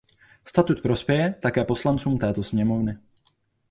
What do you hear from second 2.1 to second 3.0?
této sněmovny.